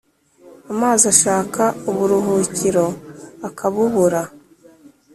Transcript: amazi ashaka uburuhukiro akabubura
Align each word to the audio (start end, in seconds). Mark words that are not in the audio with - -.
amazi 0.71 1.05
ashaka 1.13 1.63
uburuhukiro 1.89 2.85
akabubura 3.47 4.21